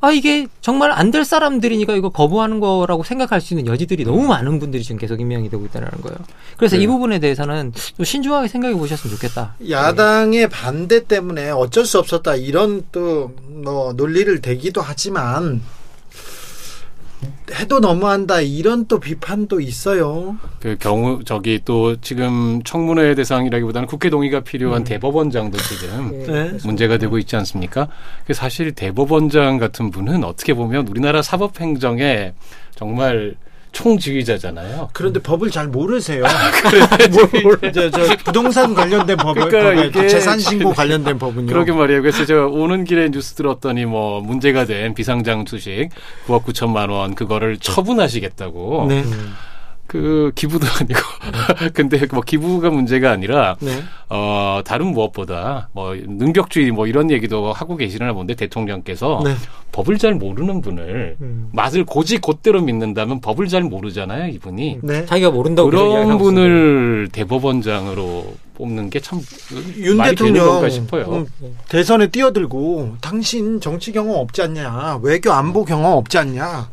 [0.00, 4.58] 아 이게 정말 안 될 사람들이니까 이거 거부하는 거라고 생각할 수 있는 여지들이 너무 많은
[4.58, 6.16] 분들이 지금 계속 임명이 되고 있다는 거예요.
[6.56, 6.82] 그래서 네.
[6.82, 9.54] 이 부분에 대해서는 좀 신중하게 생각해 보셨으면 좋겠다.
[9.70, 10.46] 야당의 네.
[10.48, 13.32] 반대 때문에 어쩔 수 없었다 이런 또
[13.64, 15.62] 뭐 논리를 대기도 하지만
[17.52, 20.36] 해도 너무한다 이런 또 비판도 있어요.
[20.60, 24.84] 그 경우 저기 또 지금 청문회 대상이라기보다는 국회 동의가 필요한 음.
[24.84, 26.58] 대법원장도 지금 네.
[26.64, 27.88] 문제가 되고 있지 않습니까?
[28.32, 32.34] 사실 대법원장 같은 분은 어떻게 보면 우리나라 사법행정에
[32.74, 33.36] 정말
[33.74, 34.88] 총지휘자잖아요.
[34.92, 36.24] 그런데 법을 잘 모르세요.
[36.26, 36.50] 아,
[37.72, 41.46] 저, 저 부동산 관련된 법을 그러니까 이게 재산 신고 관련된 법은요.
[41.46, 42.00] 그러게 말이에요.
[42.00, 45.90] 그래서 저 오는 길에 뉴스 들었더니 뭐 문제가 된 비상장 주식
[46.26, 48.86] 9억 9천만 원 그거를 처분하시겠다고.
[48.88, 49.04] 네.
[49.86, 50.98] 그 기부도 아니고
[51.74, 53.82] 근데 뭐 기부가 문제가 아니라 네.
[54.08, 59.34] 어 다른 무엇보다 뭐 능력주의 뭐 이런 얘기도 하고 계시나 본데 대통령께서 네.
[59.72, 61.48] 법을 잘 모르는 분을 음.
[61.52, 65.04] 맛을 고지 곧대로 믿는다면 법을 잘 모르잖아요 이분이 네.
[65.06, 69.20] 자기가 모른다고 그런 분을 대법원장으로 뽑는 게 참
[69.76, 71.26] 윤 대통령 싶어요.
[71.42, 76.70] 음, 대선에 뛰어들고 당신 정치 경험 없지 않냐 외교 안보 경험 없지 않냐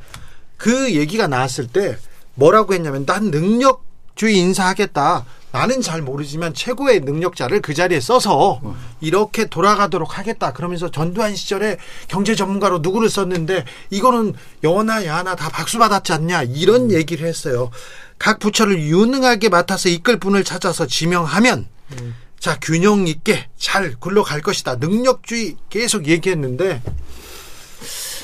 [0.57, 1.97] 그 얘기가 나왔을 때
[2.35, 5.25] 뭐라고 했냐면 난 능력주의 인사하겠다.
[5.53, 8.61] 나는 잘 모르지만 최고의 능력자를 그 자리에 써서
[9.01, 10.53] 이렇게 돌아가도록 하겠다.
[10.53, 16.91] 그러면서 전두환 시절에 경제 전문가로 누구를 썼는데 이거는 여나 야나 다 박수 받았지 않냐 이런
[16.91, 17.69] 얘기를 했어요.
[18.17, 21.67] 각 부처를 유능하게 맡아서 이끌 분을 찾아서 지명하면
[22.39, 24.75] 자 균형 있게 잘 굴러갈 것이다.
[24.75, 26.81] 능력주의 계속 얘기했는데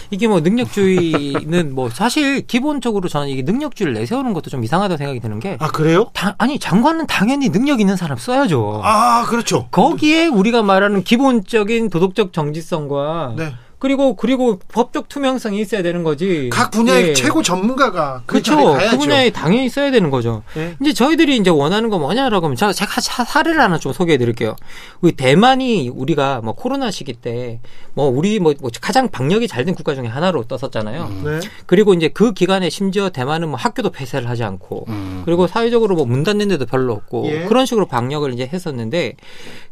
[0.10, 5.39] 이게 뭐 능력주의는 뭐 사실 기본적으로 저는 이게 능력주의를 내세우는 것도 좀 이상하다고 생각이 드는
[5.39, 5.58] 게.
[5.60, 6.10] 아, 그래요?
[6.13, 8.82] 다, 아니, 장관은 당연히 능력 있는 사람 써야죠.
[8.84, 9.67] 아, 그렇죠.
[9.72, 13.54] 거기에 우리가 말하는 기본적인 도덕적 정지성과 네.
[13.80, 16.50] 그리고 그리고 법적 투명성이 있어야 되는 거지.
[16.52, 17.13] 각 분야의 예.
[17.13, 18.78] 최고 전문가가 그 그렇죠.
[18.90, 20.44] 그 분야에 당연히 있어야 되는 거죠.
[20.58, 20.76] 예.
[20.82, 24.56] 이제 저희들이 이제 원하는 거 뭐냐라고 하면 제가, 제가 사례를 하나 좀 소개해 드릴게요.
[25.02, 27.60] 우리 대만이 우리가 뭐 코로나 시기 때
[27.94, 31.04] 뭐 우리 뭐, 뭐 가장 방역이 잘 된 국가 중에 하나로 떴었잖아요.
[31.10, 31.22] 음.
[31.26, 31.40] 네.
[31.66, 35.24] 그리고 이제 그 기간에 심지어 대만은 뭐 학교도 폐쇄를 하지 않고 음.
[35.26, 37.46] 그리고 사회적으로 뭐 문 닫는 데도 별로 없고 예.
[37.46, 39.16] 그런 식으로 방역을 이제 했었는데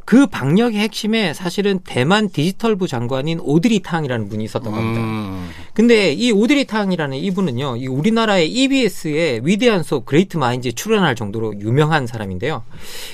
[0.06, 5.02] 그 방역의 핵심에 사실은 대만 디지털부 장관인 오드리 탕이라는 분이 있었던 겁니다.
[5.02, 5.50] 음.
[5.74, 12.06] 근데 이 오드리 탕이라는 이분은요, 이 우리나라의 EBS의 위대한 수업 Great Minds에 출연할 정도로 유명한
[12.06, 12.64] 사람인데요.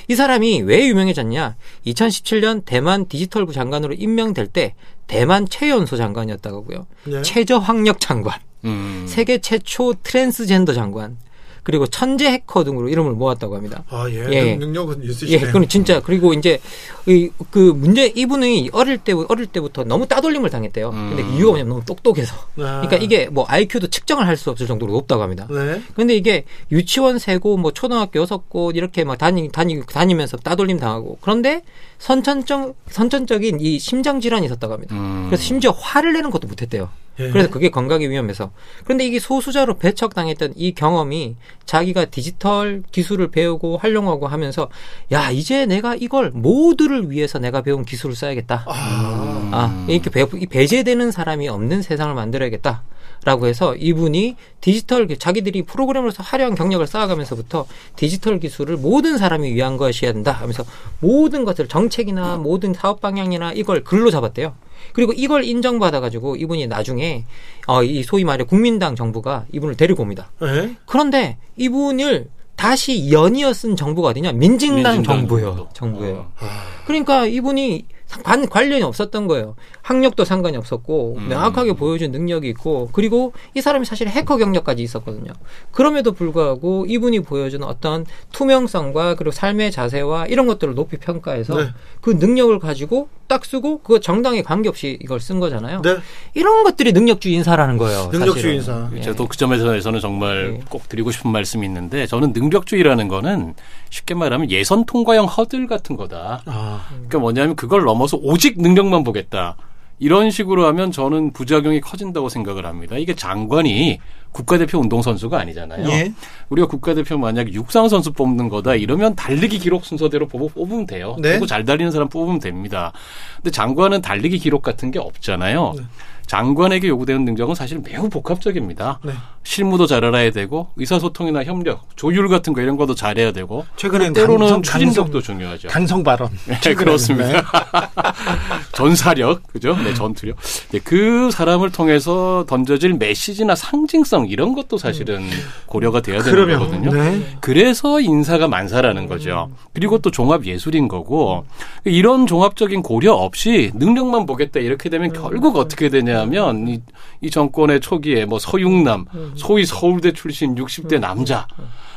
[0.08, 1.56] 이 사람이 왜 유명해졌냐?
[1.86, 4.74] 2017년 대만 디지털부 장관으로 임명될 때
[5.06, 6.86] 대만 최연소 장관이었다고요.
[7.04, 7.22] 네.
[7.22, 8.38] 최저학력 장관.
[8.64, 9.06] 음.
[9.08, 11.16] 세계 최초 트랜스젠더 장관.
[11.62, 13.84] 그리고 천재 해커 등으로 이름을 모았다고 합니다.
[13.88, 14.26] 아, 예.
[14.32, 14.56] 예.
[14.56, 15.36] 능력은 있으시네요.
[15.36, 16.60] 예, 그건 진짜 그리고 이제
[17.06, 20.90] 이, 그 문제 이분이 어릴 때 어릴 때부터 너무 따돌림을 당했대요.
[20.90, 21.14] 음.
[21.16, 22.34] 근데 이유가 뭐냐면 너무 똑똑해서.
[22.58, 22.82] 아.
[22.82, 25.46] 그러니까 이게 뭐 IQ도 측정을 할 수 없을 정도로 높다고 합니다.
[25.50, 25.80] 네.
[25.94, 31.18] 근데 이게 유치원 세고 뭐 초등학교 여섯 곳 이렇게 막 다니 다니 다니면서 따돌림 당하고
[31.20, 31.62] 그런데
[31.98, 34.94] 선천적 선천적인 이 심장 질환이 있었다고 합니다.
[34.96, 35.26] 음.
[35.28, 36.88] 그래서 심지어 화를 내는 것도 못했대요.
[37.18, 37.30] 예.
[37.30, 38.52] 그래서 그게 건강에 위험해서.
[38.84, 44.68] 그런데 이게 소수자로 배척당했던 이 경험이 자기가 디지털 기술을 배우고 활용하고 하면서
[45.12, 48.64] 야 이제 내가 이걸 모두를 위해서 내가 배운 기술을 써야겠다.
[48.66, 52.82] 아, 아 이렇게 배, 배제되는 사람이 없는 세상을 만들어야겠다.
[53.24, 60.12] 라고 해서 이분이 디지털 자기들이 프로그램으로서 화려한 경력을 쌓아가면서부터 디지털 기술을 모든 사람이 위한 것이어야
[60.12, 60.64] 된다 하면서
[60.98, 64.54] 모든 것을 정책이나 모든 사업 방향이나 이걸 글로 잡았대요.
[64.92, 67.24] 그리고 이걸 인정받아가지고 이분이 나중에
[67.68, 70.30] 어, 이 소위 말해 국민당 정부가 이분을 데리고 옵니다.
[70.42, 70.74] 에?
[70.86, 74.32] 그런데 이분을 다시 연이어 쓴 정부가 어디냐?
[74.32, 75.68] 민진당, 민진당 정부예요.
[75.72, 76.14] 정부예요.
[76.40, 76.46] 어.
[76.86, 77.86] 그러니까 이분이
[78.22, 79.54] 관, 관련이 없었던 거예요.
[79.82, 81.28] 학력도 상관이 없었고 음.
[81.28, 85.32] 명확하게 보여준 능력이 있고 그리고 이 사람이 사실 해커 경력까지 있었거든요.
[85.70, 91.68] 그럼에도 불구하고 이분이 보여준 어떤 투명성과 그리고 삶의 자세와 이런 것들을 높이 평가해서 네.
[92.00, 95.80] 그 능력을 가지고 딱 쓰고 그거 정당에 관계없이 이걸 쓴 거잖아요.
[95.80, 95.96] 네.
[96.34, 98.10] 이런 것들이 능력주의 인사라는 거예요.
[98.12, 98.90] 능력주의 인사.
[98.94, 99.00] 예.
[99.00, 100.64] 저도 그 점에서는 정말 예.
[100.68, 103.54] 꼭 드리고 싶은 말씀이 있는데 저는 능력주의라는 거는
[103.92, 106.42] 쉽게 말하면 예선 통과형 허들 같은 거다.
[106.46, 106.86] 아.
[106.88, 109.56] 그러니까 뭐냐면 그걸 넘어서 오직 능력만 보겠다.
[109.98, 112.96] 이런 식으로 하면 저는 부작용이 커진다고 생각을 합니다.
[112.96, 114.00] 이게 장관이
[114.32, 115.86] 국가대표 운동선수가 아니잖아요.
[115.90, 116.12] 예.
[116.48, 121.14] 우리가 국가대표 만약 육상 선수 뽑는 거다 이러면 달리기 기록 순서대로 뽑으면 돼요.
[121.20, 121.32] 네.
[121.32, 122.92] 그리고 잘 달리는 사람 뽑으면 됩니다.
[123.36, 125.74] 근데 장관은 달리기 기록 같은 게 없잖아요.
[125.76, 125.82] 네.
[126.26, 129.00] 장관에게 요구되는 능력은 사실 매우 복합적입니다.
[129.04, 129.12] 네.
[129.44, 134.46] 실무도 잘 알아야 되고 의사소통이나 협력, 조율 같은 거 이런 것도 잘해야 되고 최근엔 때로는
[134.46, 135.68] 강성, 추진력도 중요하죠.
[135.68, 136.30] 강성 발언.
[136.46, 137.32] 네, 그렇습니다.
[137.32, 137.42] 네.
[138.72, 139.76] 전사력, 그죠?
[139.76, 140.36] 네, 전투력.
[140.70, 145.22] 네, 그 사람을 통해서 던져질 메시지나 상징성 이런 것도 사실은
[145.66, 146.92] 고려가 돼야 되는 그러면, 거거든요.
[146.92, 147.22] 네.
[147.40, 149.50] 그래서 인사가 만사라는 거죠.
[149.72, 151.44] 그리고 또 종합 예술인 거고
[151.84, 156.80] 이런 종합적인 고려 없이 능력만 보겠다 이렇게 되면 결국 어떻게 되냐면 이,
[157.20, 161.46] 이 정권의 초기에 뭐 서육남, 소위 서울대 출신 60대 남자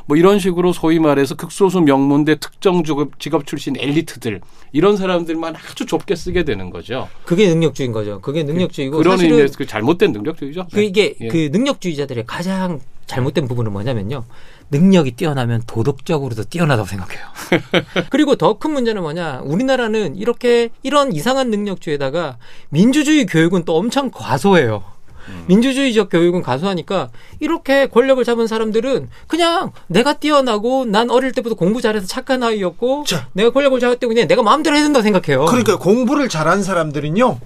[0.08, 5.86] 뭐 이런 식으로 소위 말해서 극소수 명문대 특정 직업, 직업 출신 엘리트들 이런 사람들만 아주
[5.86, 7.10] 좁게 쓰게 되는 거죠.
[7.26, 8.22] 그게 능력주의인 거죠.
[8.22, 10.68] 그게 능력주의고 그런 의미에서 그 잘못된 능력주의죠.
[10.72, 11.28] 그 이게 네.
[11.28, 14.26] 그 능력주의자들의 가장 잘못된 부분은 뭐냐면요.
[14.72, 17.26] 능력이 뛰어나면 도덕적으로도 뛰어나다고 생각해요.
[18.10, 19.42] 그리고 더 큰 문제는 뭐냐.
[19.44, 22.38] 우리나라는 이렇게 이런 이상한 능력주의에다가
[22.70, 24.84] 민주주의 교육은 또 엄청 과소해요.
[25.30, 25.46] 음.
[25.48, 27.10] 민주주의적 교육은 가수하니까
[27.40, 33.28] 이렇게 권력을 잡은 사람들은 그냥 내가 뛰어나고 난 어릴 때부터 공부 잘해서 착한 아이였고 자.
[33.34, 35.46] 내가 권력을 잡았기 때문에 내가 마음대로 해야 된다고 생각해요.
[35.46, 37.40] 그러니까 공부를 잘한 사람들은요.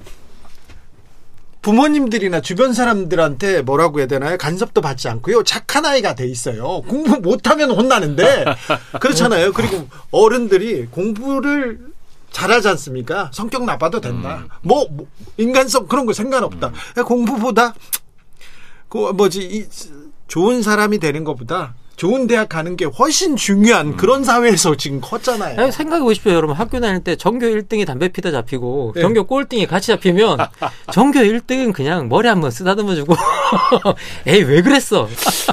[1.62, 4.38] 부모님들이나 주변 사람들한테 뭐라고 해야 되나요?
[4.38, 5.44] 간섭도 받지 않고요.
[5.44, 6.82] 착한 아이가 돼 있어요.
[6.88, 8.46] 공부 못하면 혼나는데
[9.02, 9.52] 그렇잖아요.
[9.52, 11.89] 그리고 어른들이 공부를
[12.32, 13.30] 잘하지 않습니까?
[13.34, 14.44] 성격 나빠도 된다.
[14.44, 14.50] 음.
[14.62, 16.72] 뭐, 뭐, 인간성 그런 거 상관없다.
[16.98, 17.04] 음.
[17.04, 17.74] 공부보다
[18.88, 19.66] 그 뭐지 이,
[20.28, 23.98] 좋은 사람이 되는 것보다 좋은 대학 가는 게 훨씬 중요한 음.
[23.98, 25.70] 그런 사회에서 지금 컸잖아요.
[25.70, 26.56] 생각해 보십시오, 여러분.
[26.56, 29.02] 학교 다닐 때 전교 1등이 담배 피다 잡히고 네.
[29.02, 30.38] 전교 꼴등이 같이 잡히면
[30.94, 33.16] 전교 1등은 그냥 머리 한번 쓰다듬어 주고
[34.26, 35.10] 에이, 왜 그랬어?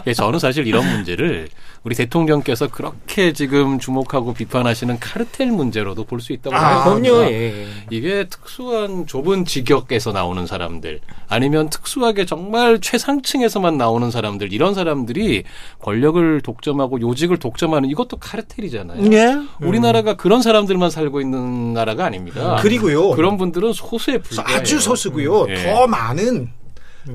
[0.07, 1.49] 예, 저는 사실 이런 문제를
[1.87, 7.15] 우리 대통령께서 그렇게 지금 주목하고 비판하시는 카르텔 문제로도 볼 수 있다고 아, 생각합니다.
[7.15, 7.31] 그럼요.
[7.31, 7.67] 예.
[7.91, 15.45] 이게 특수한 좁은 직역에서 나오는 사람들 아니면 특수하게 정말 최상층에서만 나오는 사람들 이런 사람들이
[15.79, 19.13] 권력을 독점하고 요직을 독점하는 이것도 카르텔이잖아요.
[19.13, 19.37] 예?
[19.61, 20.17] 우리나라가 음.
[20.17, 22.57] 그런 사람들만 살고 있는 나라가 아닙니다.
[22.63, 23.11] 그리고요.
[23.11, 24.59] 그런 분들은 소수에 불과해요.
[24.59, 25.43] 아주 소수고요.
[25.43, 25.55] 음.
[25.63, 26.51] 더 많은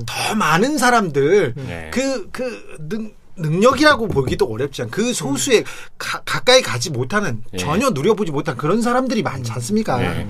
[0.06, 1.90] 더 많은 사람들 네.
[1.92, 4.90] 그, 그, 능, 능력이라고 보기도 어렵지 않.
[4.90, 5.64] 그 소수의 음.
[5.98, 7.56] 가, 가까이 가지 못하는 예.
[7.56, 10.02] 전혀 누려보지 못한 그런 사람들이 많지 않습니까?
[10.02, 10.26] 예.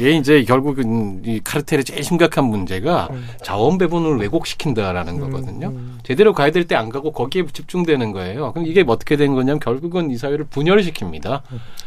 [0.00, 3.28] 예, 이제 결국은 이 카르텔의 제일 심각한 문제가 음.
[3.44, 5.68] 자원 배분을 왜곡시킨다라는 음, 거거든요.
[5.68, 5.98] 음.
[6.02, 8.52] 제대로 가야 될 때 안 가고 거기에 집중되는 거예요.
[8.54, 11.42] 그럼 이게 어떻게 된 거냐면 결국은 이 사회를 분열시킵니다.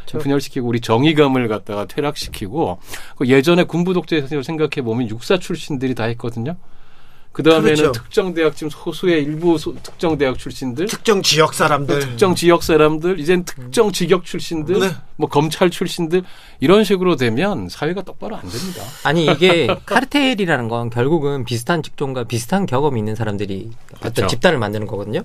[0.05, 0.17] 그렇죠.
[0.19, 2.79] 분열시키고 우리 정의감을 갖다가 퇴락시키고
[3.17, 6.55] 그 예전에 군부 독재에서 생각해 보면 육사 출신들이 다 했거든요.
[7.37, 7.91] 그 다음에는 그렇죠.
[7.91, 13.19] 특정 대학 지금 소수의 일부 소, 특정 대학 출신들, 특정 지역 사람들, 특정 지역 사람들,
[13.19, 14.89] 이젠 특정 직역 출신들, 네.
[15.17, 16.23] 뭐 검찰 출신들
[16.59, 18.81] 이런 식으로 되면 사회가 똑바로 안 됩니다.
[19.03, 24.27] 아니 이게 카르텔이라는 건 결국은 비슷한 직종과 비슷한 경험이 있는 사람들이 어떤 그렇죠.
[24.29, 25.21] 집단을 만드는 거거든요.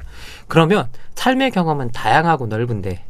[0.48, 3.06] 그러면 삶의 경험은 다양하고 넓은데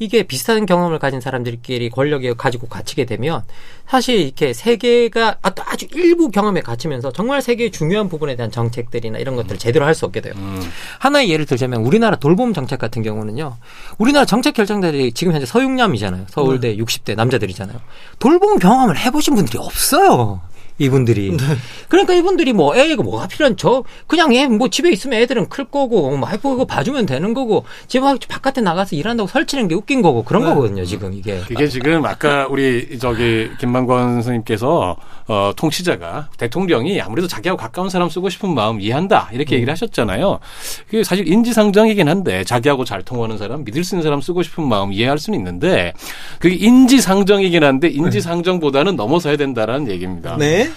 [0.00, 3.42] 이게 비슷한 경험을 가진 사람들끼리 권력에 가지고 갇히게 되면
[3.86, 9.58] 사실 이렇게 세계가 아주 일부 경험에 갇히면서 정말 세계의 중요한 부분에 대한 정책들이나 이런 것들을
[9.58, 10.32] 제대로 할 수 없게 돼요.
[10.36, 10.62] 음.
[11.00, 13.56] 하나의 예를 들자면 우리나라 돌봄 정책 같은 경우는요.
[13.98, 16.26] 우리나라 정책 결정자들이 지금 현재 서육남이잖아요.
[16.30, 16.78] 서울대 음.
[16.78, 17.78] 60대 남자들이잖아요.
[18.18, 20.40] 돌봄 경험을 해보신 분들이 없어요.
[20.80, 21.36] 이분들이.
[21.36, 21.44] 네.
[21.88, 26.16] 그러니까 이분들이 뭐 애가 뭐가 필요한 저 그냥 애 뭐 집에 있으면 애들은 클 거고
[26.16, 30.42] 뭐 와이프 그거 봐주면 되는 거고 집 바깥에 나가서 일한다고 설치는 게 웃긴 거고 그런
[30.42, 30.48] 네.
[30.48, 31.40] 거거든요 지금 이게.
[31.50, 34.96] 이게 지금 아까 우리 저기 김만권 선생님께서
[35.28, 39.56] 어, 통치자가 대통령이 아무래도 자기하고 가까운 사람 쓰고 싶은 마음 이해한다 이렇게 음.
[39.56, 40.40] 얘기를 하셨잖아요.
[40.86, 44.92] 그게 사실 인지상정이긴 한데 자기하고 잘 통하는 사람 믿을 수 있는 사람 쓰고 싶은 마음
[44.92, 45.92] 이해할 수는 있는데
[46.38, 50.36] 그게 인지상정이긴 한데 인지상정보다는 넘어서야 된다라는 얘기입니다.
[50.38, 50.69] 네.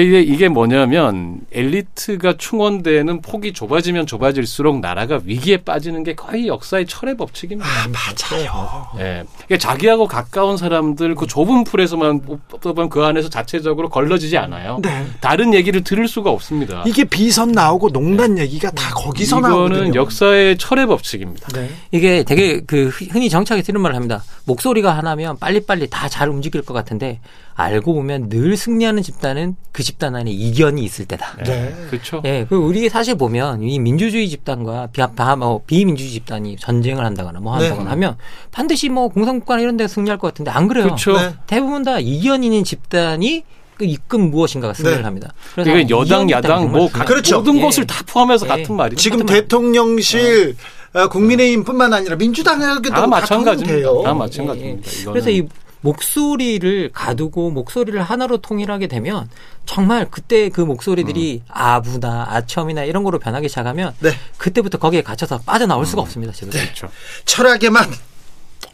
[0.00, 7.16] 이게, 이게 뭐냐면 엘리트가 충원되는 폭이 좁아지면 좁아질수록 나라가 위기에 빠지는 게 거의 역사의 철의
[7.16, 7.68] 법칙입니다.
[7.68, 8.86] 아, 맞아요.
[8.98, 9.24] 예.
[9.48, 9.58] 네.
[9.58, 12.22] 자기하고 가까운 사람들 그 좁은 풀에서만
[12.60, 14.78] 뽑으면 그 안에서 자체적으로 걸러지지 않아요.
[14.82, 15.06] 네.
[15.20, 16.84] 다른 얘기를 들을 수가 없습니다.
[16.86, 18.42] 이게 비선 나오고 농단 네.
[18.42, 19.76] 얘기가 다 거기서 나오거든요.
[19.76, 21.48] 이거는 역사의 철의 법칙입니다.
[21.48, 21.68] 네.
[21.90, 24.22] 이게 되게 그 흔히 정착에 쓰는 말을 합니다.
[24.44, 27.20] 목소리가 하나면 빨리빨리 다 잘 움직일 것 같은데
[27.54, 31.36] 알고 보면 늘 승리하는 집단은 그 집단 안에 이견이 있을 때다.
[31.44, 31.74] 네.
[31.90, 32.22] 그렇죠.
[32.24, 32.46] 예.
[32.48, 35.02] 그 우리 사실 보면 이 민주주의 집단과 비,
[35.38, 37.90] 뭐 비민주주의 집단이 전쟁을 한다거나 뭐 한다거나 네.
[37.90, 38.16] 하면
[38.50, 40.84] 반드시 뭐 공산국가 이런 데서 승리할 것 같은데 안 그래요.
[40.84, 41.16] 그렇죠.
[41.16, 41.34] 네.
[41.46, 43.44] 대부분 다 이견 있는 집단이
[43.76, 45.04] 그 입금 무엇인가가 승리를 네.
[45.04, 45.32] 합니다.
[45.54, 47.38] 그래서 그러니까 여당, 야당 뭐 그렇죠.
[47.38, 47.60] 모든 예.
[47.62, 48.48] 것을 다 포함해서 예.
[48.48, 49.00] 같은 말이죠.
[49.00, 50.56] 지금 대통령실
[50.94, 51.08] 어.
[51.08, 54.02] 국민의힘뿐만 아니라 민주당에도 다 마찬가지입니다.
[54.04, 54.90] 다 마찬가지입니다.
[54.90, 55.04] 예.
[55.04, 55.46] 그래서 이
[55.82, 59.28] 목소리를 가두고 목소리를 하나로 통일하게 되면
[59.66, 61.48] 정말 그때 그 목소리들이 음.
[61.48, 64.12] 아부나 아첨이나 이런 거로 변하기 시작하면 네.
[64.38, 65.84] 그때부터 거기에 갇혀서 빠져나올 음.
[65.84, 66.32] 수가 없습니다.
[66.32, 66.50] 네.
[66.50, 66.88] 그렇죠.
[67.24, 67.90] 철학에만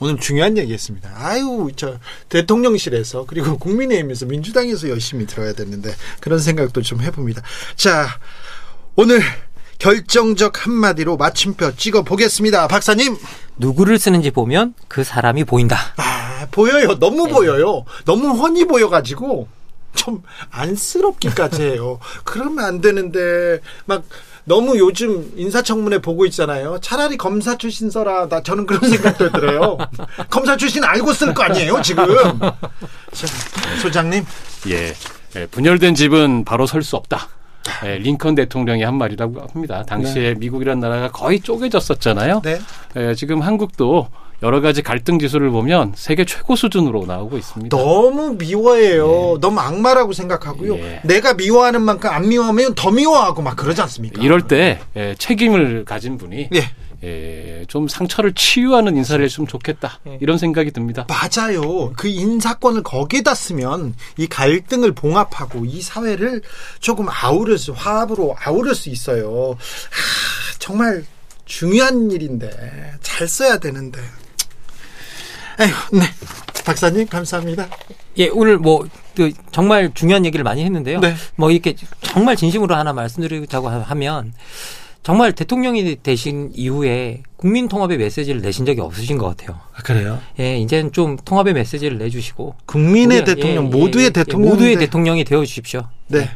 [0.01, 1.11] 오늘 중요한 얘기했습니다.
[1.15, 7.43] 아유, 저 대통령실에서 그리고 국민의힘에서 민주당에서 열심히 들어야 되는데 그런 생각도 좀 해봅니다.
[7.75, 8.07] 자,
[8.95, 9.21] 오늘
[9.79, 12.69] 결정적 한마디로 마침표 찍어 보겠습니다.
[12.69, 13.17] 박사님.
[13.57, 15.77] 누구를 쓰는지 보면 그 사람이 보인다.
[15.97, 16.99] 아, 보여요.
[16.99, 17.33] 너무 네.
[17.33, 17.85] 보여요.
[18.05, 19.49] 너무 훤히 보여가지고
[19.95, 21.99] 좀 안쓰럽기까지 해요.
[22.25, 24.05] 그러면 안 되는데 막
[24.45, 26.79] 너무 요즘 인사청문회 보고 있잖아요.
[26.81, 28.29] 차라리 검사 출신 써라.
[28.29, 29.77] 나 저는 그런 생각도 들어요.
[30.31, 32.07] 검사 출신 알고 쓸 거 아니에요, 지금.
[32.39, 33.27] 자,
[33.83, 34.25] 소장님.
[34.69, 34.95] 예.
[35.37, 35.47] 예.
[35.47, 37.29] 분열된 집은 바로 설 수 없다.
[37.85, 39.85] 예, 링컨 대통령이 한 말이라고 합니다.
[39.87, 40.35] 당시에 네.
[40.35, 42.41] 미국이란 나라가 거의 쪼개졌었잖아요.
[42.43, 42.59] 네.
[42.97, 44.09] 예, 지금 한국도
[44.43, 47.77] 여러 가지 갈등 지수를 보면 세계 최고 수준으로 나오고 있습니다.
[47.77, 49.35] 너무 미워해요.
[49.35, 49.41] 예.
[49.41, 50.77] 너무 악마라고 생각하고요.
[50.79, 51.01] 예.
[51.05, 54.23] 내가 미워하는 만큼 안 미워하면 더 미워하고 막 그러지 않습니까?
[54.23, 56.71] 이럴 때 예, 책임을 가진 분이 예.
[57.05, 60.01] 예, 좀 상처를 치유하는 인사를 했으면 좋겠다.
[60.07, 60.19] 예.
[60.21, 61.07] 이런 생각이 듭니다.
[61.09, 61.93] 맞아요.
[61.97, 66.43] 그 인사권을 거기에다 쓰면 이 갈등을 봉합하고 이 사회를
[66.81, 69.57] 조금 아우를 수, 화합으로 아우를 수 있어요.
[69.59, 71.05] 하, 정말
[71.45, 74.01] 중요한 일인데 잘 써야 되는데.
[75.61, 76.05] 에휴, 네.
[76.65, 77.69] 박사님 감사합니다.
[78.19, 81.01] 예, 오늘 뭐그 정말 중요한 얘기를 많이 했는데요.
[81.01, 81.15] 네.
[81.37, 84.33] 뭐 이렇게 정말 진심으로 하나 말씀드리자고 하면
[85.03, 89.59] 정말 대통령이 되신 이후에 국민 통합의 메시지를 내신 적이 없으신 것 같아요.
[89.75, 90.21] 아, 그래요?
[90.39, 95.25] 예, 이제는 좀 통합의 메시지를 내주시고 국민의 우리, 대통령, 예, 모두의 예, 대통령, 모두의 대통령이
[95.25, 95.89] 되어 주십시오.
[96.09, 96.21] 네.
[96.21, 96.31] 네.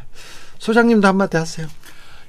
[0.57, 1.67] 소장님도 한마디 하세요.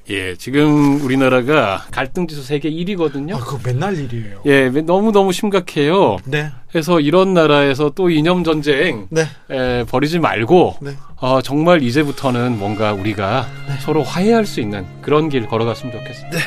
[0.09, 3.35] 예, 지금 우리나라가 갈등 지수 세계 1위거든요.
[3.35, 4.41] 아, 그거 맨날 일이에요.
[4.45, 6.17] 예, 너무 너무 심각해요.
[6.25, 6.51] 네.
[6.69, 9.27] 그래서 이런 나라에서 또 이념 전쟁 네.
[9.51, 10.95] 예, 버리지 말고 네.
[11.17, 13.75] 어, 정말 이제부터는 뭔가 우리가 네.
[13.79, 16.37] 서로 화해할 수 있는 그런 길 걸어갔으면 좋겠습니다.
[16.37, 16.43] 네.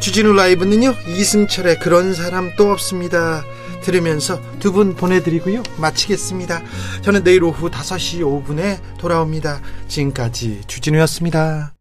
[0.00, 3.42] 주진우 라이브는요 이승철의 그런 사람 또 없습니다.
[3.82, 5.62] 들으면서 두 분 보내드리고요.
[5.78, 6.62] 마치겠습니다.
[7.02, 9.60] 저는 내일 오후 5시 5분에 돌아옵니다.
[9.88, 11.73] 지금까지 주진우였습니다.